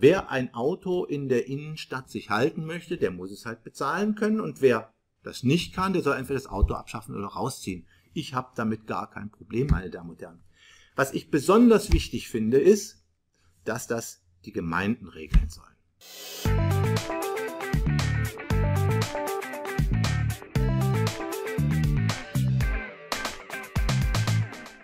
wer 0.00 0.30
ein 0.30 0.54
Auto 0.54 1.04
in 1.04 1.28
der 1.28 1.46
Innenstadt 1.46 2.08
sich 2.08 2.30
halten 2.30 2.64
möchte, 2.64 2.96
der 2.96 3.10
muss 3.10 3.30
es 3.30 3.44
halt 3.44 3.62
bezahlen 3.62 4.14
können 4.14 4.40
und 4.40 4.62
wer 4.62 4.94
das 5.22 5.42
nicht 5.42 5.74
kann, 5.74 5.92
der 5.92 6.02
soll 6.02 6.16
entweder 6.16 6.40
das 6.40 6.48
Auto 6.48 6.72
abschaffen 6.72 7.14
oder 7.14 7.26
rausziehen. 7.26 7.86
Ich 8.14 8.32
habe 8.32 8.48
damit 8.56 8.86
gar 8.86 9.10
kein 9.10 9.30
Problem, 9.30 9.66
meine 9.66 9.90
Damen 9.90 10.10
und 10.10 10.22
Herren. 10.22 10.40
Was 10.96 11.12
ich 11.12 11.30
besonders 11.30 11.92
wichtig 11.92 12.28
finde, 12.28 12.58
ist, 12.58 13.04
dass 13.64 13.86
das 13.86 14.22
die 14.46 14.52
Gemeinden 14.52 15.06
regeln 15.06 15.50
sollen. 15.50 15.66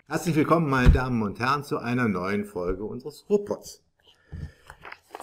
Herzlich 0.08 0.36
willkommen, 0.36 0.68
meine 0.68 0.90
Damen 0.90 1.22
und 1.22 1.40
Herren, 1.40 1.64
zu 1.64 1.78
einer 1.78 2.06
neuen 2.06 2.44
Folge 2.44 2.84
unseres 2.84 3.28
Robots. 3.30 3.85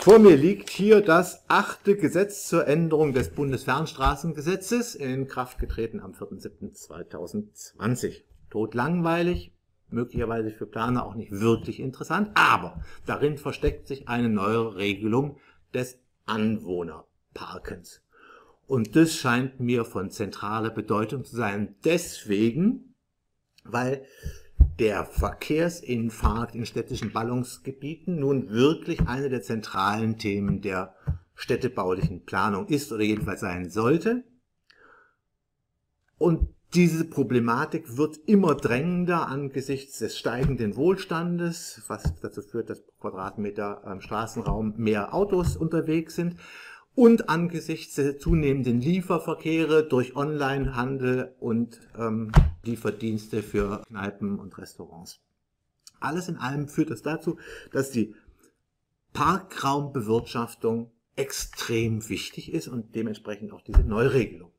Vor 0.03 0.19
mir 0.19 0.35
liegt 0.35 0.69
hier 0.69 0.99
das 0.99 1.45
achte 1.47 1.95
Gesetz 1.95 2.49
zur 2.49 2.67
Änderung 2.67 3.13
des 3.13 3.29
Bundesfernstraßengesetzes, 3.29 4.95
in 4.95 5.29
Kraft 5.29 5.59
getreten 5.59 6.01
am 6.01 6.11
4.7.2020. 6.11 8.23
Totlangweilig, 8.49 9.53
möglicherweise 9.87 10.51
für 10.51 10.65
Planer 10.65 11.05
auch 11.05 11.15
nicht 11.15 11.31
wirklich 11.31 11.79
interessant, 11.79 12.31
aber 12.33 12.83
darin 13.05 13.37
versteckt 13.37 13.87
sich 13.87 14.09
eine 14.09 14.27
neue 14.27 14.75
Regelung 14.75 15.37
des 15.73 15.97
Anwohnerparkens. 16.25 18.01
Und 18.67 18.97
das 18.97 19.15
scheint 19.15 19.61
mir 19.61 19.85
von 19.85 20.11
zentraler 20.11 20.71
Bedeutung 20.71 21.23
zu 21.23 21.37
sein. 21.37 21.75
Deswegen, 21.85 22.93
weil 23.63 24.05
der 24.79 25.05
Verkehrsinfarkt 25.05 26.55
in 26.55 26.65
städtischen 26.65 27.11
Ballungsgebieten 27.13 28.19
nun 28.19 28.49
wirklich 28.49 29.07
eine 29.07 29.29
der 29.29 29.41
zentralen 29.41 30.17
Themen 30.17 30.61
der 30.61 30.95
städtebaulichen 31.35 32.25
Planung 32.25 32.67
ist 32.67 32.91
oder 32.91 33.03
jedenfalls 33.03 33.41
sein 33.41 33.69
sollte. 33.69 34.23
Und 36.17 36.47
diese 36.73 37.05
Problematik 37.05 37.97
wird 37.97 38.17
immer 38.25 38.55
drängender 38.55 39.27
angesichts 39.27 39.99
des 39.99 40.17
steigenden 40.17 40.75
Wohlstandes, 40.75 41.83
was 41.87 42.15
dazu 42.21 42.41
führt, 42.41 42.69
dass 42.69 42.81
pro 42.81 43.09
Quadratmeter 43.09 43.83
im 43.85 44.01
Straßenraum 44.01 44.73
mehr 44.77 45.13
Autos 45.13 45.55
unterwegs 45.55 46.15
sind 46.15 46.37
und 46.95 47.29
angesichts 47.29 47.95
der 47.95 48.19
zunehmenden 48.19 48.81
Lieferverkehre 48.81 49.87
durch 49.87 50.15
Onlinehandel 50.15 51.35
und 51.39 51.79
ähm, 51.97 52.31
Lieferdienste 52.63 53.41
für 53.41 53.83
Kneipen 53.87 54.39
und 54.39 54.57
Restaurants. 54.57 55.21
Alles 55.99 56.27
in 56.27 56.37
allem 56.37 56.67
führt 56.67 56.91
das 56.91 57.01
dazu, 57.01 57.37
dass 57.71 57.89
die 57.91 58.13
Parkraumbewirtschaftung 59.13 60.91
extrem 61.15 62.07
wichtig 62.09 62.51
ist 62.51 62.67
und 62.67 62.95
dementsprechend 62.95 63.53
auch 63.53 63.61
diese 63.61 63.83
Neuregelung. 63.83 64.51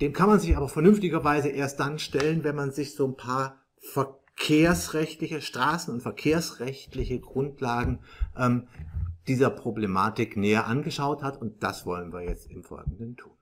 Dem 0.00 0.12
kann 0.12 0.28
man 0.28 0.38
sich 0.38 0.56
aber 0.56 0.68
vernünftigerweise 0.68 1.48
erst 1.48 1.80
dann 1.80 1.98
stellen, 1.98 2.44
wenn 2.44 2.54
man 2.54 2.70
sich 2.70 2.94
so 2.94 3.06
ein 3.06 3.16
paar 3.16 3.60
verkehrsrechtliche, 3.78 5.40
Straßen- 5.40 5.90
und 5.90 6.02
verkehrsrechtliche 6.02 7.18
Grundlagen 7.18 7.98
ähm, 8.36 8.68
dieser 9.28 9.50
Problematik 9.50 10.36
näher 10.36 10.66
angeschaut 10.66 11.22
hat 11.22 11.40
und 11.40 11.62
das 11.62 11.86
wollen 11.86 12.12
wir 12.12 12.22
jetzt 12.22 12.50
im 12.50 12.64
Folgenden 12.64 13.16
tun. 13.16 13.32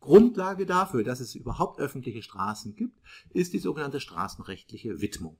Grundlage 0.00 0.64
dafür, 0.64 1.04
dass 1.04 1.20
es 1.20 1.34
überhaupt 1.34 1.78
öffentliche 1.78 2.22
Straßen 2.22 2.74
gibt, 2.74 2.98
ist 3.30 3.52
die 3.52 3.58
sogenannte 3.58 4.00
straßenrechtliche 4.00 5.00
Widmung. 5.00 5.36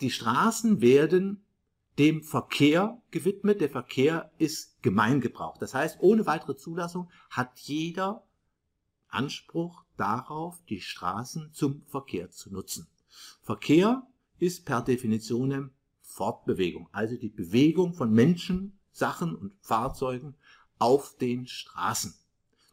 Die 0.00 0.10
Straßen 0.10 0.80
werden 0.82 1.44
dem 1.98 2.22
Verkehr 2.22 3.00
gewidmet. 3.10 3.60
Der 3.60 3.70
Verkehr 3.70 4.30
ist 4.38 4.82
Gemeingebrauch. 4.82 5.58
Das 5.58 5.74
heißt, 5.74 5.98
ohne 6.00 6.26
weitere 6.26 6.56
Zulassung 6.56 7.10
hat 7.30 7.58
jeder 7.60 8.26
Anspruch 9.08 9.84
darauf, 9.96 10.62
die 10.68 10.80
Straßen 10.80 11.52
zum 11.52 11.82
Verkehr 11.86 12.30
zu 12.30 12.52
nutzen. 12.52 12.88
Verkehr 13.42 14.06
ist 14.38 14.64
per 14.64 14.82
Definition 14.82 15.70
Fortbewegung, 16.00 16.88
also 16.92 17.16
die 17.16 17.28
Bewegung 17.28 17.94
von 17.94 18.12
Menschen, 18.12 18.78
Sachen 18.92 19.34
und 19.34 19.52
Fahrzeugen 19.60 20.34
auf 20.78 21.16
den 21.16 21.46
Straßen. 21.46 22.14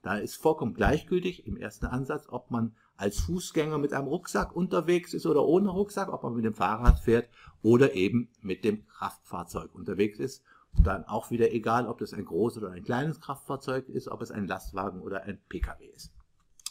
Da 0.01 0.17
ist 0.17 0.35
vollkommen 0.37 0.73
gleichgültig 0.73 1.45
im 1.45 1.57
ersten 1.57 1.85
Ansatz, 1.85 2.27
ob 2.29 2.51
man 2.51 2.75
als 2.95 3.19
Fußgänger 3.21 3.77
mit 3.77 3.93
einem 3.93 4.07
Rucksack 4.07 4.55
unterwegs 4.55 5.13
ist 5.13 5.25
oder 5.25 5.45
ohne 5.45 5.69
Rucksack, 5.69 6.11
ob 6.11 6.23
man 6.23 6.35
mit 6.35 6.45
dem 6.45 6.53
Fahrrad 6.53 6.99
fährt 6.99 7.29
oder 7.61 7.93
eben 7.93 8.29
mit 8.41 8.63
dem 8.63 8.85
Kraftfahrzeug 8.87 9.73
unterwegs 9.73 10.19
ist. 10.19 10.43
Und 10.75 10.85
dann 10.85 11.05
auch 11.05 11.31
wieder 11.31 11.51
egal, 11.51 11.87
ob 11.87 11.97
das 11.97 12.13
ein 12.13 12.25
großes 12.25 12.61
oder 12.61 12.71
ein 12.71 12.83
kleines 12.83 13.19
Kraftfahrzeug 13.19 13.89
ist, 13.89 14.07
ob 14.07 14.21
es 14.21 14.31
ein 14.31 14.47
Lastwagen 14.47 15.01
oder 15.01 15.23
ein 15.23 15.39
Pkw 15.49 15.85
ist. 15.95 16.11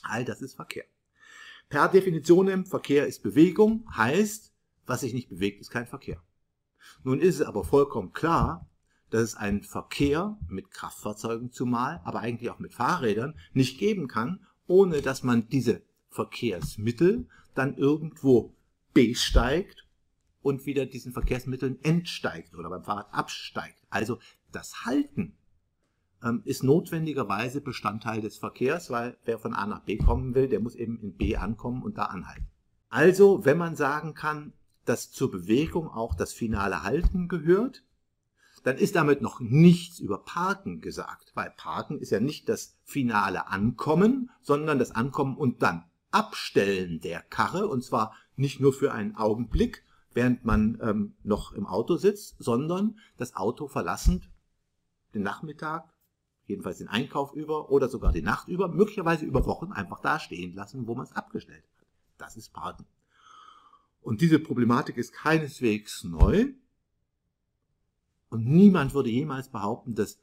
All 0.03 0.25
das 0.25 0.41
ist 0.41 0.55
Verkehr. 0.55 0.85
Per 1.69 1.89
Definition 1.89 2.65
Verkehr 2.65 3.07
ist 3.07 3.23
Bewegung, 3.23 3.85
heißt, 3.95 4.53
was 4.87 5.01
sich 5.01 5.13
nicht 5.13 5.29
bewegt, 5.29 5.61
ist 5.61 5.71
kein 5.71 5.87
Verkehr. 5.87 6.23
Nun 7.05 7.21
ist 7.21 7.41
es 7.41 7.47
aber 7.47 7.65
vollkommen 7.65 8.13
klar, 8.13 8.69
dass 9.11 9.23
es 9.23 9.35
einen 9.35 9.63
Verkehr 9.63 10.37
mit 10.49 10.71
Kraftfahrzeugen 10.71 11.51
zumal, 11.51 12.01
aber 12.05 12.21
eigentlich 12.21 12.51
auch 12.51 12.59
mit 12.59 12.75
Fahrrädern 12.75 13.35
nicht 13.53 13.79
geben 13.79 14.09
kann, 14.09 14.41
ohne 14.67 15.03
dass 15.03 15.23
man 15.23 15.49
diese 15.49 15.83
Verkehrsmittel 16.11 17.27
dann 17.55 17.77
irgendwo 17.77 18.55
besteigt 18.93 19.87
und 20.43 20.67
wieder 20.67 20.87
diesen 20.87 21.13
Verkehrsmitteln 21.13 21.79
entsteigt 21.83 22.55
oder 22.55 22.71
beim 22.71 22.85
Fahrrad 22.85 23.13
absteigt. 23.13 23.79
Also 23.91 24.19
das 24.53 24.85
Halten 24.85 25.37
ähm, 26.23 26.43
ist 26.45 26.63
notwendigerweise 26.63 27.61
Bestandteil 27.61 28.21
des 28.21 28.39
Verkehrs, 28.39 28.91
weil 28.91 29.17
wer 29.25 29.39
von 29.39 29.55
A 29.55 29.67
nach 29.67 29.85
B 29.85 29.97
kommen 29.99 30.35
will, 30.35 30.49
der 30.49 30.61
muss 30.61 30.75
eben 30.75 30.99
in 31.01 31.17
B 31.17 31.37
ankommen 31.37 31.83
und 31.83 31.99
da 31.99 32.05
anhalten. 32.05 32.47
Also, 32.89 33.45
wenn 33.45 33.59
man 33.59 33.77
sagen 33.77 34.15
kann, 34.15 34.55
dass 34.85 35.11
zur 35.11 35.31
Bewegung 35.31 35.89
auch 35.89 36.15
das 36.15 36.33
finale 36.33 36.83
Halten 36.83 37.29
gehört, 37.29 37.85
dann 38.69 38.77
ist 38.77 38.97
damit 38.97 39.23
noch 39.23 39.41
nichts 39.41 39.99
über 39.99 40.19
Parken 40.19 40.83
gesagt, 40.83 41.33
weil 41.35 41.51
Parken 41.57 41.99
ist 41.99 42.11
ja 42.11 42.21
nicht 42.21 42.51
das 42.51 42.77
finale 42.85 43.49
Ankommen, 43.49 44.31
sondern 44.43 44.79
das 44.79 44.91
Ankommen 44.91 45.39
und 45.39 45.63
dann 45.63 45.87
Abstellen 46.11 47.01
der 47.01 47.23
Karre, 47.23 47.67
und 47.67 47.83
zwar 47.83 48.15
nicht 48.37 48.61
nur 48.61 48.75
für 48.75 48.93
einen 48.93 49.17
Augenblick, 49.17 49.85
während 50.13 50.45
man 50.45 50.79
ähm, 50.83 51.15
noch 51.23 51.53
im 51.53 51.65
Auto 51.65 51.97
sitzt, 51.97 52.37
sondern 52.39 52.99
das 53.17 53.37
Auto 53.37 53.69
verlassend 53.69 54.29
den 55.15 55.23
Nachmittag, 55.23 55.91
jedenfalls 56.45 56.77
den 56.77 56.89
Einkauf 56.89 57.33
über 57.33 57.71
oder 57.71 57.89
sogar 57.89 58.13
die 58.13 58.21
Nacht 58.21 58.49
über, 58.49 58.69
möglicherweise 58.69 59.25
über 59.25 59.47
Wochen 59.47 59.73
einfach 59.73 60.01
da 60.01 60.19
stehen 60.19 60.55
lassen, 60.55 60.87
wo 60.87 60.95
man 60.95 61.07
es 61.07 61.13
abgestellt 61.13 61.65
hat. 61.79 61.87
Das 62.19 62.37
ist 62.37 62.53
Parken. 62.53 62.85
Und 64.03 64.21
diese 64.21 64.39
Problematik 64.39 64.99
ist 64.99 65.15
keineswegs 65.15 66.05
neu. 66.05 66.53
Und 68.31 68.47
niemand 68.47 68.95
würde 68.95 69.11
jemals 69.11 69.49
behaupten, 69.49 69.95
dass 69.95 70.21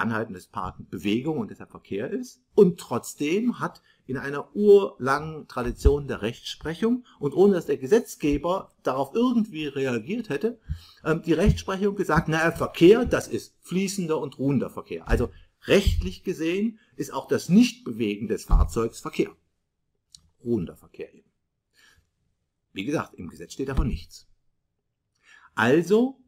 anhaltendes 0.00 0.46
Parken 0.48 0.88
Bewegung 0.88 1.38
und 1.38 1.50
deshalb 1.50 1.70
Verkehr 1.70 2.10
ist. 2.10 2.40
Und 2.54 2.80
trotzdem 2.80 3.60
hat 3.60 3.82
in 4.06 4.16
einer 4.16 4.56
urlangen 4.56 5.46
Tradition 5.46 6.08
der 6.08 6.22
Rechtsprechung 6.22 7.04
und 7.20 7.34
ohne 7.34 7.54
dass 7.54 7.66
der 7.66 7.76
Gesetzgeber 7.76 8.72
darauf 8.82 9.14
irgendwie 9.14 9.66
reagiert 9.66 10.30
hätte, 10.30 10.58
ähm, 11.04 11.22
die 11.22 11.34
Rechtsprechung 11.34 11.94
gesagt, 11.94 12.28
naja, 12.28 12.50
Verkehr, 12.50 13.04
das 13.04 13.28
ist 13.28 13.54
fließender 13.60 14.18
und 14.18 14.38
ruhender 14.38 14.70
Verkehr. 14.70 15.06
Also 15.06 15.30
rechtlich 15.66 16.24
gesehen 16.24 16.80
ist 16.96 17.12
auch 17.12 17.28
das 17.28 17.48
Nichtbewegen 17.48 18.26
des 18.26 18.44
Fahrzeugs 18.44 19.00
Verkehr. 19.00 19.30
Ruhender 20.42 20.76
Verkehr 20.76 21.14
eben. 21.14 21.30
Wie 22.72 22.84
gesagt, 22.84 23.14
im 23.14 23.28
Gesetz 23.28 23.52
steht 23.52 23.70
aber 23.70 23.84
nichts. 23.84 24.26
Also 25.54 26.18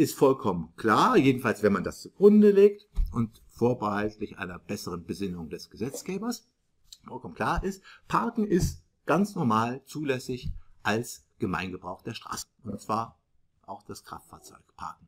ist 0.00 0.14
vollkommen 0.14 0.72
klar, 0.76 1.18
jedenfalls 1.18 1.62
wenn 1.62 1.74
man 1.74 1.84
das 1.84 2.00
zugrunde 2.00 2.50
legt 2.50 2.88
und 3.12 3.42
vorbehaltlich 3.46 4.38
einer 4.38 4.58
besseren 4.58 5.04
Besinnung 5.04 5.50
des 5.50 5.68
Gesetzgebers, 5.68 6.48
vollkommen 7.06 7.34
klar 7.34 7.62
ist, 7.62 7.82
Parken 8.08 8.46
ist 8.46 8.82
ganz 9.04 9.34
normal 9.34 9.84
zulässig 9.84 10.50
als 10.82 11.26
Gemeingebrauch 11.38 12.00
der 12.02 12.14
Straße. 12.14 12.46
Und 12.64 12.80
zwar 12.80 13.20
auch 13.66 13.82
das 13.82 14.02
Kraftfahrzeug 14.02 14.62
parken. 14.76 15.06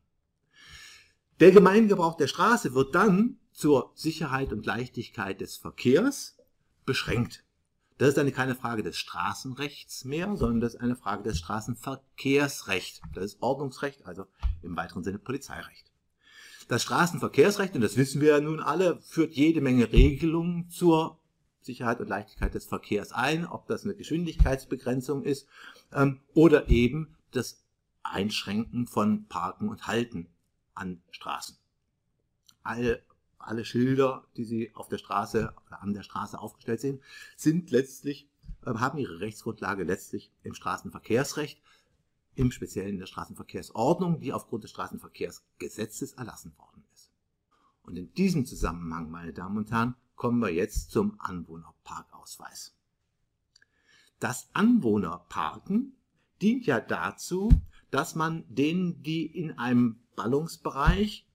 Der 1.39 1.51
Gemeingebrauch 1.51 2.15
der 2.15 2.27
Straße 2.27 2.75
wird 2.75 2.93
dann 2.93 3.39
zur 3.51 3.91
Sicherheit 3.95 4.53
und 4.53 4.65
Leichtigkeit 4.65 5.41
des 5.41 5.57
Verkehrs 5.57 6.37
beschränkt. 6.85 7.43
Das 7.97 8.09
ist 8.09 8.17
dann 8.17 8.31
keine 8.33 8.55
Frage 8.55 8.83
des 8.83 8.97
Straßenrechts 8.97 10.05
mehr, 10.05 10.35
sondern 10.35 10.61
das 10.61 10.73
ist 10.75 10.81
eine 10.81 10.95
Frage 10.95 11.23
des 11.23 11.37
Straßenverkehrsrechts. 11.37 13.01
Das 13.13 13.25
ist 13.25 13.41
Ordnungsrecht, 13.41 14.05
also 14.05 14.25
im 14.61 14.75
weiteren 14.75 15.03
Sinne 15.03 15.19
Polizeirecht. 15.19 15.91
Das 16.67 16.83
Straßenverkehrsrecht, 16.83 17.75
und 17.75 17.81
das 17.81 17.97
wissen 17.97 18.21
wir 18.21 18.29
ja 18.29 18.39
nun 18.39 18.59
alle, 18.59 18.99
führt 19.01 19.33
jede 19.33 19.61
Menge 19.61 19.91
Regelungen 19.91 20.69
zur 20.69 21.19
Sicherheit 21.61 21.99
und 21.99 22.09
Leichtigkeit 22.09 22.53
des 22.53 22.65
Verkehrs 22.65 23.11
ein, 23.11 23.45
ob 23.45 23.67
das 23.67 23.83
eine 23.83 23.95
Geschwindigkeitsbegrenzung 23.95 25.23
ist 25.23 25.47
ähm, 25.93 26.21
oder 26.33 26.69
eben 26.69 27.15
das 27.31 27.63
Einschränken 28.03 28.87
von 28.87 29.27
Parken 29.27 29.69
und 29.69 29.87
Halten 29.87 30.27
an 30.73 31.01
Straßen. 31.11 31.57
Alle, 32.63 33.03
alle 33.47 33.65
Schilder, 33.65 34.27
die 34.37 34.45
Sie 34.45 34.75
auf 34.75 34.87
der 34.87 34.97
Straße 34.97 35.53
oder 35.67 35.81
an 35.81 35.93
der 35.93 36.03
Straße 36.03 36.39
aufgestellt 36.39 36.81
sehen, 36.81 37.01
sind 37.35 37.71
letztlich, 37.71 38.29
äh, 38.65 38.73
haben 38.73 38.97
ihre 38.97 39.19
Rechtsgrundlage 39.19 39.83
letztlich 39.83 40.31
im 40.43 40.53
Straßenverkehrsrecht, 40.53 41.61
im 42.35 42.51
Speziellen 42.51 42.93
in 42.93 42.99
der 42.99 43.05
Straßenverkehrsordnung, 43.05 44.19
die 44.19 44.33
aufgrund 44.33 44.63
des 44.63 44.71
Straßenverkehrsgesetzes 44.71 46.13
erlassen 46.13 46.57
worden 46.57 46.83
ist. 46.93 47.11
Und 47.83 47.97
in 47.97 48.13
diesem 48.13 48.45
Zusammenhang, 48.45 49.11
meine 49.11 49.33
Damen 49.33 49.57
und 49.57 49.71
Herren, 49.71 49.95
kommen 50.15 50.39
wir 50.39 50.49
jetzt 50.49 50.91
zum 50.91 51.19
Anwohnerparkausweis. 51.19 52.75
Das 54.19 54.49
Anwohnerparken 54.53 55.97
dient 56.41 56.65
ja 56.65 56.79
dazu, 56.79 57.49
dass 57.91 58.15
man 58.15 58.45
denen, 58.47 59.03
die 59.03 59.25
in 59.25 59.57
einem 59.57 59.99
Ballungsbereich 60.15 61.27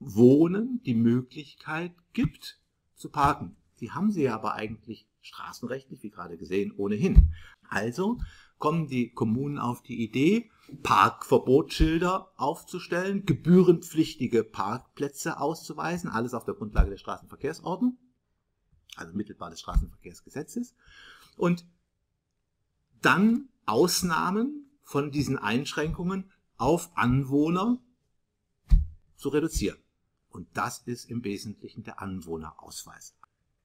wohnen, 0.00 0.80
die 0.84 0.94
Möglichkeit 0.94 1.92
gibt 2.12 2.58
zu 2.96 3.10
parken. 3.10 3.56
Die 3.80 3.92
haben 3.92 4.10
sie 4.10 4.22
ja 4.22 4.34
aber 4.34 4.54
eigentlich 4.54 5.06
straßenrechtlich, 5.20 6.02
wie 6.02 6.10
gerade 6.10 6.36
gesehen, 6.36 6.72
ohnehin. 6.76 7.32
Also 7.68 8.18
kommen 8.58 8.88
die 8.88 9.10
Kommunen 9.12 9.58
auf 9.58 9.82
die 9.82 10.02
Idee, 10.02 10.50
Parkverbotsschilder 10.82 12.32
aufzustellen, 12.36 13.24
gebührenpflichtige 13.26 14.44
Parkplätze 14.44 15.40
auszuweisen, 15.40 16.10
alles 16.10 16.34
auf 16.34 16.44
der 16.44 16.54
Grundlage 16.54 16.90
der 16.90 16.98
Straßenverkehrsordnung, 16.98 17.98
also 18.96 19.14
mittelbar 19.14 19.50
des 19.50 19.60
Straßenverkehrsgesetzes, 19.60 20.74
und 21.36 21.66
dann 23.00 23.48
Ausnahmen 23.66 24.70
von 24.82 25.10
diesen 25.10 25.38
Einschränkungen 25.38 26.30
auf 26.56 26.90
Anwohner 26.94 27.78
zu 29.16 29.30
reduzieren. 29.30 29.78
Und 30.30 30.48
das 30.54 30.78
ist 30.86 31.10
im 31.10 31.24
Wesentlichen 31.24 31.82
der 31.82 32.00
Anwohnerausweis. 32.00 33.14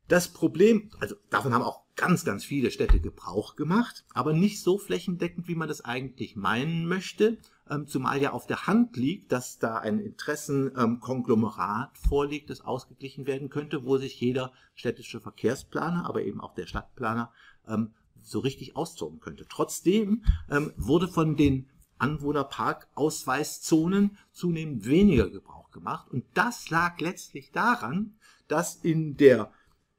Das 0.08 0.28
Problem, 0.28 0.92
also 1.00 1.16
davon 1.32 1.54
haben 1.54 1.64
auch 1.64 1.82
ganz, 1.96 2.26
ganz 2.26 2.46
viele 2.46 2.70
Städte 2.70 3.00
Gebrauch 3.00 3.56
gemacht, 3.56 4.06
aber 4.14 4.34
nicht 4.34 4.62
so 4.62 4.78
flächendeckend, 4.78 5.48
wie 5.48 5.56
man 5.56 5.68
das 5.68 5.82
eigentlich 5.82 6.36
meinen 6.36 6.86
möchte, 6.88 7.40
ähm, 7.70 7.88
zumal 7.88 8.22
ja 8.22 8.32
auf 8.32 8.46
der 8.46 8.68
Hand 8.68 8.98
liegt, 8.98 9.32
dass 9.32 9.58
da 9.58 9.78
ein 9.80 9.98
Interessenkonglomerat 10.00 11.98
vorliegt, 11.98 12.52
das 12.52 12.62
ausgeglichen 12.62 13.26
werden 13.26 13.50
könnte, 13.50 13.84
wo 13.84 13.98
sich 13.98 14.20
jeder 14.20 14.52
städtische 14.76 15.20
Verkehrsplaner, 15.20 16.06
aber 16.08 16.22
eben 16.22 16.40
auch 16.40 16.54
der 16.54 16.68
Stadtplaner 16.68 17.32
ähm, 17.68 17.96
so 18.22 18.40
richtig 18.40 18.76
austoben 18.76 19.20
könnte. 19.20 19.48
Trotzdem 19.50 20.24
ähm, 20.52 20.72
wurde 20.78 21.08
von 21.08 21.36
den 21.36 21.68
Anwohnerparkausweiszonen 21.98 24.18
zunehmend 24.32 24.86
weniger 24.86 25.30
Gebrauch 25.30 25.72
gemacht 25.72 26.10
und 26.12 26.24
das 26.34 26.70
lag 26.70 27.00
letztlich 27.00 27.52
daran, 27.52 28.16
dass 28.48 28.76
in 28.76 29.18
der 29.18 29.52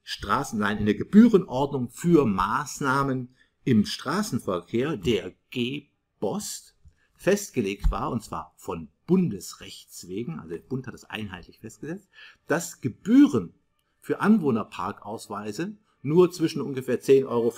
Straßenlein 0.02 0.78
in 0.78 0.86
der 0.86 0.94
Gebührenordnung 0.94 1.90
für 1.90 2.24
Maßnahmen 2.26 3.34
im 3.64 3.84
Straßenverkehr, 3.84 4.96
der 4.96 5.34
G-Bost, 5.50 6.76
festgelegt 7.16 7.90
war, 7.90 8.12
und 8.12 8.22
zwar 8.22 8.54
von 8.56 8.88
Bundesrechts 9.06 10.06
wegen, 10.06 10.38
also 10.38 10.50
der 10.50 10.58
Bund 10.58 10.86
hat 10.86 10.94
das 10.94 11.04
einheitlich 11.04 11.58
festgesetzt, 11.58 12.08
dass 12.46 12.80
Gebühren 12.80 13.54
für 14.00 14.20
Anwohnerparkausweise 14.20 15.76
nur 16.02 16.30
zwischen 16.30 16.60
ungefähr 16.60 17.00
10,50 17.00 17.26
Euro 17.26 17.48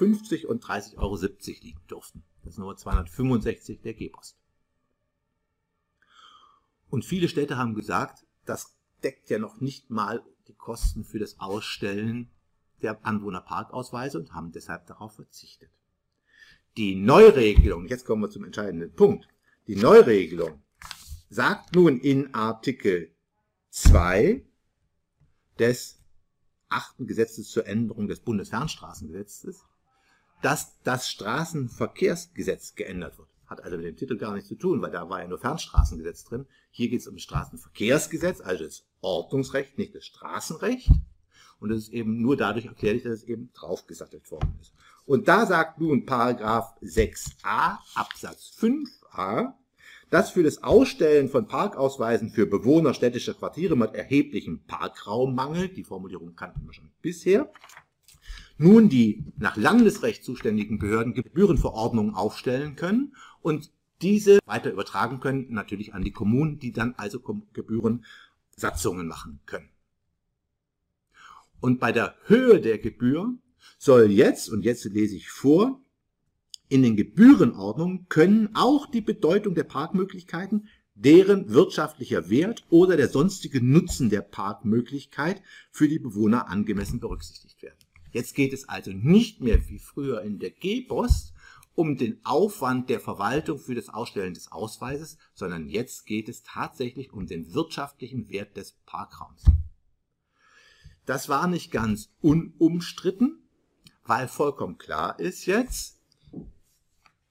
und 0.50 0.64
30,70 0.64 0.96
Euro 0.96 1.18
liegen 1.62 1.80
durften. 1.86 2.22
Das 2.48 2.54
ist 2.54 2.60
Nummer 2.60 2.76
265 2.76 3.82
der 3.82 3.92
G-Post. 3.92 4.38
Und 6.88 7.04
viele 7.04 7.28
Städte 7.28 7.58
haben 7.58 7.74
gesagt, 7.74 8.24
das 8.46 8.74
deckt 9.02 9.28
ja 9.28 9.38
noch 9.38 9.60
nicht 9.60 9.90
mal 9.90 10.24
die 10.46 10.54
Kosten 10.54 11.04
für 11.04 11.18
das 11.18 11.40
Ausstellen 11.40 12.30
der 12.80 13.04
Anwohnerparkausweise 13.04 14.18
und 14.18 14.32
haben 14.32 14.50
deshalb 14.50 14.86
darauf 14.86 15.12
verzichtet. 15.16 15.68
Die 16.78 16.94
Neuregelung, 16.94 17.86
jetzt 17.86 18.06
kommen 18.06 18.22
wir 18.22 18.30
zum 18.30 18.44
entscheidenden 18.44 18.94
Punkt, 18.94 19.28
die 19.66 19.76
Neuregelung 19.76 20.62
sagt 21.28 21.74
nun 21.74 22.00
in 22.00 22.32
Artikel 22.32 23.14
2 23.68 24.42
des 25.58 26.00
achten 26.70 27.06
Gesetzes 27.06 27.50
zur 27.50 27.66
Änderung 27.66 28.08
des 28.08 28.20
Bundesfernstraßengesetzes, 28.20 29.67
dass 30.42 30.80
das 30.82 31.08
Straßenverkehrsgesetz 31.10 32.74
geändert 32.74 33.18
wird. 33.18 33.28
Hat 33.46 33.62
also 33.62 33.76
mit 33.76 33.86
dem 33.86 33.96
Titel 33.96 34.16
gar 34.16 34.34
nichts 34.34 34.48
zu 34.48 34.56
tun, 34.56 34.82
weil 34.82 34.90
da 34.90 35.08
war 35.08 35.22
ja 35.22 35.28
nur 35.28 35.38
Fernstraßengesetz 35.38 36.24
drin. 36.24 36.46
Hier 36.70 36.88
geht 36.88 37.00
es 37.00 37.06
um 37.08 37.14
das 37.14 37.22
Straßenverkehrsgesetz, 37.22 38.40
also 38.40 38.64
das 38.64 38.84
Ordnungsrecht, 39.00 39.78
nicht 39.78 39.94
das 39.94 40.04
Straßenrecht. 40.04 40.90
Und 41.60 41.70
es 41.70 41.84
ist 41.84 41.92
eben 41.92 42.20
nur 42.20 42.36
dadurch 42.36 42.66
erklärlich, 42.66 43.02
dass 43.02 43.14
es 43.14 43.24
eben 43.24 43.50
draufgesattelt 43.52 44.30
worden 44.30 44.56
ist. 44.60 44.72
Und 45.06 45.26
da 45.26 45.46
sagt 45.46 45.80
nun 45.80 46.04
Paragraph 46.04 46.76
6a 46.82 47.78
Absatz 47.94 48.52
5a, 48.60 49.54
dass 50.10 50.30
für 50.30 50.42
das 50.42 50.62
Ausstellen 50.62 51.28
von 51.28 51.46
Parkausweisen 51.46 52.30
für 52.30 52.46
Bewohner 52.46 52.94
städtischer 52.94 53.34
Quartiere 53.34 53.76
mit 53.76 53.94
erheblichem 53.94 54.60
Parkraummangel, 54.66 55.68
die 55.68 55.84
Formulierung 55.84 56.34
kannten 56.34 56.66
wir 56.66 56.72
schon 56.72 56.90
bisher, 57.02 57.50
nun 58.58 58.88
die 58.88 59.24
nach 59.38 59.56
Landesrecht 59.56 60.24
zuständigen 60.24 60.78
Behörden 60.78 61.14
Gebührenverordnungen 61.14 62.14
aufstellen 62.14 62.76
können 62.76 63.14
und 63.40 63.70
diese 64.02 64.38
weiter 64.44 64.70
übertragen 64.70 65.20
können, 65.20 65.46
natürlich 65.50 65.94
an 65.94 66.02
die 66.02 66.12
Kommunen, 66.12 66.58
die 66.58 66.72
dann 66.72 66.94
also 66.96 67.20
Gebührensatzungen 67.52 69.08
machen 69.08 69.40
können. 69.46 69.70
Und 71.60 71.80
bei 71.80 71.90
der 71.90 72.14
Höhe 72.26 72.60
der 72.60 72.78
Gebühr 72.78 73.34
soll 73.78 74.10
jetzt, 74.10 74.48
und 74.48 74.64
jetzt 74.64 74.84
lese 74.84 75.16
ich 75.16 75.28
vor, 75.28 75.80
in 76.68 76.82
den 76.82 76.96
Gebührenordnungen 76.96 78.06
können 78.08 78.50
auch 78.54 78.86
die 78.86 79.00
Bedeutung 79.00 79.54
der 79.54 79.64
Parkmöglichkeiten, 79.64 80.68
deren 80.94 81.50
wirtschaftlicher 81.50 82.28
Wert 82.28 82.64
oder 82.70 82.96
der 82.96 83.08
sonstige 83.08 83.64
Nutzen 83.64 84.10
der 84.10 84.20
Parkmöglichkeit 84.20 85.42
für 85.70 85.88
die 85.88 85.98
Bewohner 85.98 86.48
angemessen 86.48 87.00
berücksichtigt 87.00 87.62
werden. 87.62 87.77
Jetzt 88.18 88.34
geht 88.34 88.52
es 88.52 88.68
also 88.68 88.90
nicht 88.90 89.40
mehr 89.40 89.68
wie 89.68 89.78
früher 89.78 90.22
in 90.22 90.40
der 90.40 90.50
G-Post 90.50 91.32
um 91.76 91.96
den 91.96 92.18
Aufwand 92.24 92.90
der 92.90 92.98
Verwaltung 92.98 93.60
für 93.60 93.76
das 93.76 93.90
Ausstellen 93.90 94.34
des 94.34 94.50
Ausweises, 94.50 95.18
sondern 95.34 95.68
jetzt 95.68 96.04
geht 96.04 96.28
es 96.28 96.42
tatsächlich 96.42 97.12
um 97.12 97.28
den 97.28 97.54
wirtschaftlichen 97.54 98.28
Wert 98.28 98.56
des 98.56 98.72
Parkraums. 98.86 99.44
Das 101.06 101.28
war 101.28 101.46
nicht 101.46 101.70
ganz 101.70 102.10
unumstritten, 102.20 103.48
weil 104.04 104.26
vollkommen 104.26 104.78
klar 104.78 105.20
ist 105.20 105.46
jetzt, 105.46 106.02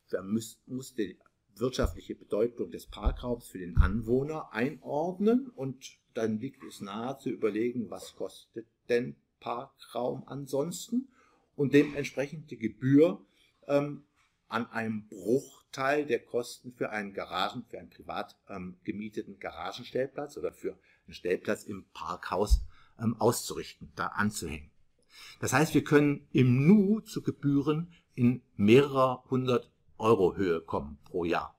da 0.09 0.21
muss, 0.21 0.57
muss 0.67 0.93
die 0.93 1.19
wirtschaftliche 1.57 2.15
Bedeutung 2.15 2.71
des 2.71 2.85
Parkraums 2.85 3.45
für 3.49 3.59
den 3.59 3.75
Anwohner 3.75 4.53
einordnen 4.53 5.49
und 5.49 5.97
dann 6.13 6.39
liegt 6.39 6.63
es 6.63 6.79
nahe 6.79 7.17
zu 7.17 7.29
überlegen, 7.29 7.89
was 7.89 8.15
kostet 8.15 8.67
denn 8.87 9.17
Parkraum 9.39 10.23
ansonsten 10.27 11.09
und 11.55 11.73
dementsprechend 11.73 12.51
die 12.51 12.57
Gebühr 12.57 13.25
ähm, 13.67 14.03
an 14.47 14.67
einem 14.67 15.07
Bruchteil 15.07 16.05
der 16.05 16.23
Kosten 16.23 16.71
für 16.73 16.89
einen 16.89 17.13
Garagen, 17.13 17.65
für 17.69 17.79
einen 17.79 17.89
privat 17.89 18.37
ähm, 18.47 18.77
gemieteten 18.83 19.39
Garagenstellplatz 19.39 20.37
oder 20.37 20.53
für 20.53 20.77
einen 21.05 21.13
Stellplatz 21.13 21.63
im 21.63 21.85
Parkhaus 21.93 22.61
ähm, 22.99 23.15
auszurichten, 23.19 23.91
da 23.95 24.07
anzuhängen. 24.07 24.71
Das 25.39 25.53
heißt, 25.53 25.73
wir 25.73 25.83
können 25.83 26.27
im 26.31 26.67
Nu 26.67 27.01
zu 27.01 27.21
Gebühren 27.21 27.91
in 28.13 28.41
mehrerer 28.55 29.23
hundert 29.29 29.71
Euro 29.97 30.35
Höhe 30.35 30.61
kommen 30.61 30.99
pro 31.05 31.25
Jahr. 31.25 31.56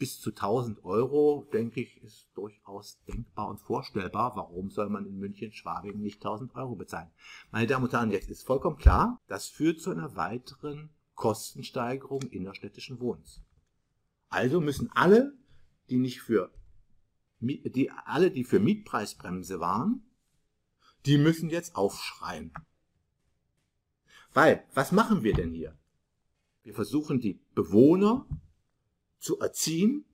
Bis 0.00 0.18
zu 0.18 0.30
1000 0.30 0.82
Euro, 0.82 1.46
denke 1.52 1.82
ich, 1.82 2.02
ist 2.02 2.30
durchaus 2.34 2.98
denkbar 3.06 3.48
und 3.48 3.60
vorstellbar. 3.60 4.34
Warum 4.34 4.70
soll 4.70 4.88
man 4.88 5.04
in 5.04 5.18
München, 5.18 5.52
Schwabing 5.52 6.00
nicht 6.00 6.24
1000 6.24 6.54
Euro 6.54 6.74
bezahlen? 6.74 7.10
Meine 7.50 7.66
Damen 7.66 7.84
und 7.84 7.92
Herren, 7.92 8.10
jetzt 8.10 8.30
ist 8.30 8.46
vollkommen 8.46 8.78
klar, 8.78 9.20
das 9.28 9.48
führt 9.48 9.78
zu 9.78 9.90
einer 9.90 10.16
weiteren 10.16 10.88
Kostensteigerung 11.16 12.22
innerstädtischen 12.22 12.98
Wohnens. 12.98 13.42
Also 14.30 14.62
müssen 14.62 14.90
alle, 14.94 15.34
die 15.90 15.98
nicht 15.98 16.22
für, 16.22 16.50
die, 17.40 17.90
alle, 18.06 18.30
die 18.30 18.44
für 18.44 18.58
Mietpreisbremse 18.58 19.60
waren, 19.60 20.02
die 21.04 21.18
müssen 21.18 21.50
jetzt 21.50 21.76
aufschreien. 21.76 22.54
Weil, 24.32 24.64
was 24.72 24.92
machen 24.92 25.24
wir 25.24 25.34
denn 25.34 25.52
hier? 25.52 25.76
Wir 26.62 26.72
versuchen 26.72 27.20
die 27.20 27.38
Bewohner 27.54 28.26
zu 29.20 29.38
erziehen 29.38 30.04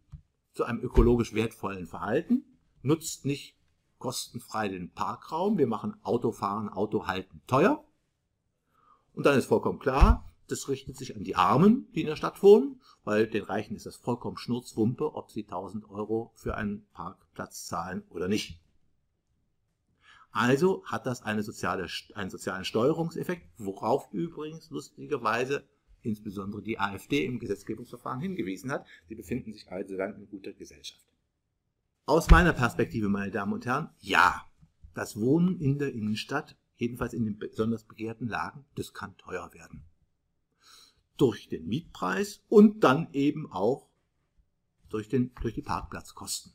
zu 0.53 0.65
einem 0.65 0.81
ökologisch 0.81 1.35
wertvollen 1.35 1.87
Verhalten, 1.87 2.45
nutzt 2.83 3.25
nicht 3.25 3.57
kostenfrei 3.99 4.69
den 4.69 4.91
Parkraum, 4.93 5.59
wir 5.59 5.67
machen 5.67 5.97
Autofahren, 6.03 6.69
Autohalten 6.69 7.43
teuer. 7.47 7.85
Und 9.15 9.27
dann 9.27 9.39
ist 9.39 9.47
vollkommen 9.47 9.79
klar, 9.79 10.33
das 10.49 10.69
richtet 10.69 10.97
sich 10.97 11.17
an 11.17 11.25
die 11.25 11.37
Armen, 11.37 11.91
die 11.93 12.03
in 12.03 12.07
der 12.07 12.17
Stadt 12.17 12.43
wohnen, 12.43 12.81
weil 13.05 13.27
den 13.27 13.45
Reichen 13.45 13.75
ist 13.75 13.87
das 13.87 13.97
vollkommen 13.97 14.37
Schnurzwumpe, 14.37 15.15
ob 15.15 15.31
sie 15.31 15.45
1000 15.45 15.89
Euro 15.91 16.33
für 16.35 16.57
einen 16.57 16.87
Parkplatz 16.93 17.67
zahlen 17.67 18.05
oder 18.11 18.29
nicht. 18.29 18.61
Also 20.31 20.85
hat 20.85 21.07
das 21.07 21.23
eine 21.23 21.43
soziale, 21.43 21.89
einen 22.15 22.31
sozialen 22.31 22.65
Steuerungseffekt, 22.65 23.49
worauf 23.59 24.13
übrigens 24.13 24.71
lustigerweise 24.71 25.67
insbesondere 26.07 26.63
die 26.63 26.79
AfD 26.79 27.25
im 27.25 27.39
Gesetzgebungsverfahren 27.39 28.21
hingewiesen 28.21 28.71
hat. 28.71 28.87
Sie 29.09 29.15
befinden 29.15 29.53
sich 29.53 29.71
also 29.71 29.97
dann 29.97 30.17
in 30.17 30.29
guter 30.29 30.53
Gesellschaft. 30.53 31.05
Aus 32.07 32.31
meiner 32.31 32.53
Perspektive, 32.53 33.09
meine 33.09 33.33
Damen 33.33 33.53
und 33.53 33.67
Herren, 33.67 33.91
ja, 33.99 34.45
das 34.95 35.21
Wohnen 35.21 35.61
in 35.61 35.79
der 35.79 35.93
Innenstadt, 35.93 36.57
jedenfalls 36.77 37.13
in 37.13 37.25
den 37.25 37.39
besonders 37.39 37.85
begehrten 37.85 38.29
Lagen, 38.29 38.65
das 38.77 38.95
kann 38.95 39.17
teuer 39.19 39.53
werden 39.53 39.85
durch 41.17 41.49
den 41.49 41.67
Mietpreis 41.67 42.43
und 42.49 42.85
dann 42.85 43.09
eben 43.13 43.51
auch 43.51 43.89
durch, 44.89 45.09
den, 45.09 45.33
durch 45.41 45.55
die 45.55 45.63
Parkplatzkosten. 45.63 46.53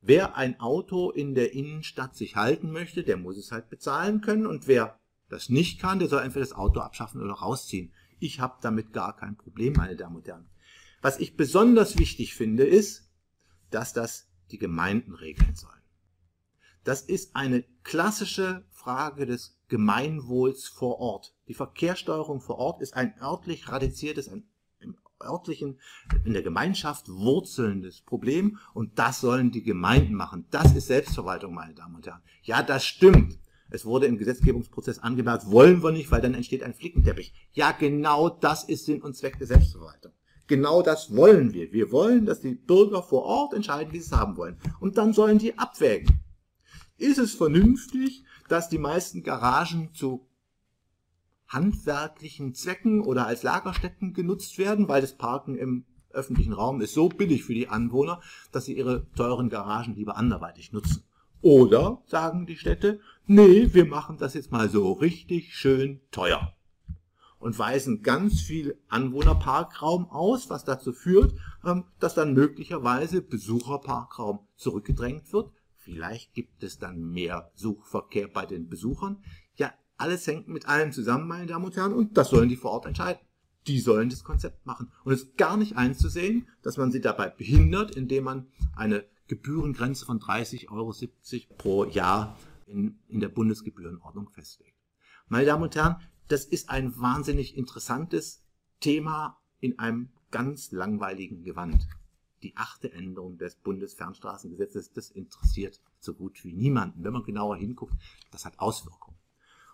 Wer 0.00 0.36
ein 0.36 0.60
Auto 0.60 1.10
in 1.10 1.34
der 1.34 1.52
Innenstadt 1.52 2.14
sich 2.14 2.36
halten 2.36 2.70
möchte, 2.70 3.02
der 3.02 3.16
muss 3.16 3.36
es 3.36 3.50
halt 3.50 3.68
bezahlen 3.68 4.20
können 4.20 4.46
und 4.46 4.68
wer 4.68 4.98
das 5.28 5.48
nicht 5.48 5.80
kann, 5.80 5.98
der 5.98 6.08
soll 6.08 6.22
entweder 6.22 6.44
das 6.44 6.54
Auto 6.54 6.80
abschaffen 6.80 7.20
oder 7.20 7.34
rausziehen. 7.34 7.92
Ich 8.18 8.40
habe 8.40 8.58
damit 8.60 8.92
gar 8.92 9.16
kein 9.16 9.36
Problem, 9.36 9.74
meine 9.74 9.96
Damen 9.96 10.16
und 10.16 10.26
Herren. 10.26 10.48
Was 11.02 11.18
ich 11.18 11.36
besonders 11.36 11.98
wichtig 11.98 12.34
finde, 12.34 12.64
ist, 12.64 13.10
dass 13.70 13.92
das 13.92 14.28
die 14.50 14.58
Gemeinden 14.58 15.14
regeln 15.14 15.54
sollen. 15.54 15.72
Das 16.84 17.02
ist 17.02 17.34
eine 17.34 17.64
klassische 17.82 18.64
Frage 18.70 19.26
des 19.26 19.58
Gemeinwohls 19.68 20.68
vor 20.68 21.00
Ort. 21.00 21.34
Die 21.48 21.54
Verkehrssteuerung 21.54 22.40
vor 22.40 22.58
Ort 22.58 22.80
ist 22.80 22.94
ein 22.94 23.14
örtlich 23.20 23.68
radiziertes, 23.68 24.28
ein 24.28 24.48
im 24.78 24.96
örtlichen, 25.20 25.80
in 26.24 26.32
der 26.32 26.42
Gemeinschaft 26.42 27.08
wurzelndes 27.08 28.02
Problem 28.02 28.58
und 28.74 28.98
das 28.98 29.20
sollen 29.20 29.50
die 29.50 29.62
Gemeinden 29.62 30.14
machen. 30.14 30.46
Das 30.50 30.74
ist 30.76 30.86
Selbstverwaltung, 30.86 31.54
meine 31.54 31.74
Damen 31.74 31.96
und 31.96 32.06
Herren. 32.06 32.22
Ja, 32.42 32.62
das 32.62 32.84
stimmt. 32.84 33.38
Es 33.70 33.84
wurde 33.84 34.06
im 34.06 34.18
Gesetzgebungsprozess 34.18 35.00
angemerkt, 35.00 35.50
wollen 35.50 35.82
wir 35.82 35.92
nicht, 35.92 36.10
weil 36.10 36.20
dann 36.20 36.34
entsteht 36.34 36.62
ein 36.62 36.74
Flickenteppich. 36.74 37.34
Ja, 37.52 37.72
genau 37.72 38.28
das 38.28 38.64
ist 38.64 38.86
Sinn 38.86 39.02
und 39.02 39.16
Zweck 39.16 39.38
der 39.38 39.46
Selbstverwaltung. 39.46 40.12
Genau 40.46 40.82
das 40.82 41.14
wollen 41.14 41.52
wir. 41.52 41.72
Wir 41.72 41.90
wollen, 41.90 42.24
dass 42.24 42.40
die 42.40 42.54
Bürger 42.54 43.02
vor 43.02 43.24
Ort 43.24 43.52
entscheiden, 43.52 43.92
wie 43.92 43.98
sie 43.98 44.06
es 44.06 44.12
haben 44.12 44.36
wollen. 44.36 44.58
Und 44.78 44.96
dann 44.96 45.12
sollen 45.12 45.38
die 45.38 45.58
abwägen. 45.58 46.20
Ist 46.98 47.18
es 47.18 47.34
vernünftig, 47.34 48.24
dass 48.48 48.68
die 48.68 48.78
meisten 48.78 49.22
Garagen 49.22 49.90
zu 49.92 50.28
handwerklichen 51.48 52.54
Zwecken 52.54 53.00
oder 53.00 53.26
als 53.26 53.42
Lagerstätten 53.42 54.14
genutzt 54.14 54.58
werden, 54.58 54.88
weil 54.88 55.00
das 55.00 55.16
Parken 55.16 55.56
im 55.56 55.84
öffentlichen 56.10 56.52
Raum 56.52 56.80
ist 56.80 56.94
so 56.94 57.08
billig 57.08 57.44
für 57.44 57.54
die 57.54 57.68
Anwohner, 57.68 58.20
dass 58.50 58.64
sie 58.64 58.76
ihre 58.76 59.10
teuren 59.12 59.50
Garagen 59.50 59.94
lieber 59.94 60.16
anderweitig 60.16 60.72
nutzen. 60.72 61.04
Oder 61.42 62.02
sagen 62.06 62.46
die 62.46 62.56
Städte, 62.56 63.00
nee, 63.26 63.68
wir 63.72 63.86
machen 63.86 64.18
das 64.18 64.34
jetzt 64.34 64.52
mal 64.52 64.68
so 64.68 64.92
richtig 64.92 65.54
schön 65.54 66.00
teuer 66.10 66.56
und 67.38 67.58
weisen 67.58 68.02
ganz 68.02 68.40
viel 68.40 68.76
Anwohnerparkraum 68.88 70.10
aus, 70.10 70.50
was 70.50 70.64
dazu 70.64 70.92
führt, 70.92 71.34
ähm, 71.64 71.84
dass 72.00 72.14
dann 72.14 72.34
möglicherweise 72.34 73.22
Besucherparkraum 73.22 74.40
zurückgedrängt 74.56 75.32
wird. 75.32 75.50
Vielleicht 75.76 76.34
gibt 76.34 76.64
es 76.64 76.78
dann 76.78 76.98
mehr 77.12 77.52
Suchverkehr 77.54 78.28
bei 78.28 78.46
den 78.46 78.68
Besuchern. 78.68 79.22
Ja, 79.54 79.72
alles 79.96 80.26
hängt 80.26 80.48
mit 80.48 80.66
allem 80.66 80.92
zusammen, 80.92 81.28
meine 81.28 81.46
Damen 81.46 81.66
und 81.66 81.76
Herren, 81.76 81.92
und 81.92 82.16
das 82.16 82.30
sollen 82.30 82.48
die 82.48 82.56
vor 82.56 82.72
Ort 82.72 82.86
entscheiden. 82.86 83.20
Die 83.68 83.78
sollen 83.80 84.10
das 84.10 84.24
Konzept 84.24 84.66
machen. 84.66 84.90
Und 85.04 85.12
es 85.12 85.22
ist 85.22 85.36
gar 85.36 85.56
nicht 85.56 85.76
einzusehen, 85.76 86.48
dass 86.62 86.76
man 86.76 86.90
sie 86.90 87.00
dabei 87.00 87.28
behindert, 87.28 87.94
indem 87.94 88.24
man 88.24 88.48
eine 88.74 89.04
Gebührengrenze 89.28 90.04
von 90.04 90.20
30,70 90.20 90.70
Euro 90.70 90.92
pro 91.58 91.84
Jahr 91.84 92.36
in, 92.66 92.98
in 93.08 93.20
der 93.20 93.28
Bundesgebührenordnung 93.28 94.28
festlegt. 94.30 94.76
Meine 95.28 95.46
Damen 95.46 95.62
und 95.62 95.74
Herren, 95.74 95.96
das 96.28 96.44
ist 96.44 96.70
ein 96.70 96.98
wahnsinnig 96.98 97.56
interessantes 97.56 98.44
Thema 98.80 99.40
in 99.60 99.78
einem 99.78 100.10
ganz 100.30 100.72
langweiligen 100.72 101.42
Gewand. 101.42 101.86
Die 102.42 102.56
achte 102.56 102.92
Änderung 102.92 103.38
des 103.38 103.56
Bundesfernstraßengesetzes, 103.56 104.92
das 104.92 105.10
interessiert 105.10 105.80
so 105.98 106.14
gut 106.14 106.44
wie 106.44 106.52
niemanden. 106.52 107.02
Wenn 107.02 107.12
man 107.12 107.24
genauer 107.24 107.56
hinguckt, 107.56 107.94
das 108.30 108.44
hat 108.44 108.58
Auswirkungen. 108.58 109.16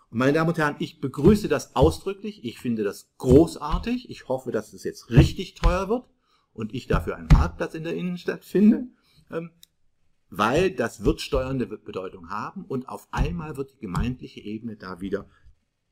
Meine 0.09 0.33
Damen 0.33 0.49
und 0.49 0.57
Herren, 0.59 0.75
ich 0.77 1.01
begrüße 1.01 1.47
das 1.47 1.75
ausdrücklich. 1.75 2.45
Ich 2.45 2.59
finde 2.59 2.83
das 2.83 3.11
großartig. 3.17 4.09
Ich 4.11 4.27
hoffe, 4.27 4.51
dass 4.51 4.71
es 4.73 4.83
jetzt 4.83 5.09
richtig 5.09 5.55
teuer 5.55 5.89
wird 5.89 6.07
und 6.53 6.73
ich 6.73 6.87
dafür 6.87 7.17
einen 7.17 7.27
Parkplatz 7.27 7.73
in 7.73 7.83
der 7.83 7.95
Innenstadt 7.95 8.45
finde, 8.45 8.87
ähm, 9.31 9.49
weil 10.35 10.71
das 10.71 11.05
wird 11.05 11.21
steuernde 11.21 11.67
Bedeutung 11.67 12.31
haben 12.31 12.65
und 12.65 12.89
auf 12.89 13.07
einmal 13.11 13.55
wird 13.55 13.73
die 13.73 13.79
gemeindliche 13.79 14.39
Ebene 14.39 14.75
da 14.75 14.99
wieder 14.99 15.29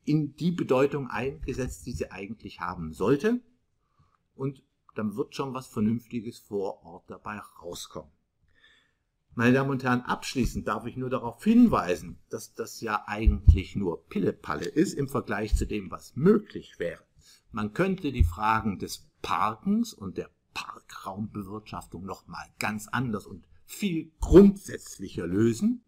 in 0.04 0.34
die 0.34 0.50
Bedeutung 0.50 1.06
eingesetzt, 1.06 1.86
die 1.86 1.92
sie 1.92 2.10
eigentlich 2.10 2.58
haben 2.58 2.92
sollte. 2.92 3.40
Und 4.34 4.64
dann 4.96 5.14
wird 5.14 5.36
schon 5.36 5.54
was 5.54 5.68
Vernünftiges 5.68 6.40
vor 6.40 6.82
Ort 6.82 7.08
dabei 7.08 7.38
rauskommen. 7.62 8.10
Meine 9.36 9.52
Damen 9.52 9.70
und 9.70 9.84
Herren, 9.84 10.00
abschließend 10.00 10.66
darf 10.66 10.86
ich 10.86 10.96
nur 10.96 11.08
darauf 11.08 11.44
hinweisen, 11.44 12.18
dass 12.28 12.52
das 12.52 12.80
ja 12.80 13.04
eigentlich 13.06 13.76
nur 13.76 14.08
Pillepalle 14.08 14.66
ist 14.66 14.94
im 14.94 15.08
Vergleich 15.08 15.54
zu 15.54 15.68
dem, 15.68 15.92
was 15.92 16.16
möglich 16.16 16.80
wäre. 16.80 17.04
Man 17.52 17.74
könnte 17.74 18.10
die 18.10 18.24
Fragen 18.24 18.80
des 18.80 19.08
Parkens 19.22 19.94
und 19.94 20.18
der 20.18 20.30
Parkraumbewirtschaftung 20.52 22.04
nochmal 22.04 22.46
ganz 22.58 22.88
anders 22.88 23.24
und 23.24 23.46
viel 23.72 24.12
grundsätzlicher 24.20 25.26
lösen, 25.26 25.84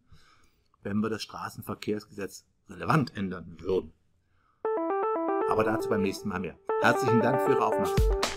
wenn 0.83 1.01
wir 1.01 1.11
das 1.11 1.23
Straßenverkehrsgesetz 1.23 2.47
relevant 2.69 3.17
ändern 3.17 3.57
würden. 3.61 3.93
Aber 5.51 5.65
dazu 5.65 5.89
beim 5.89 6.03
nächsten 6.03 6.29
Mal 6.29 6.41
mehr. 6.41 6.59
Herzlichen 6.81 7.21
Dank 7.21 7.43
für 7.43 7.53
Ihre 7.53 7.67
Aufmerksamkeit. 7.67 8.34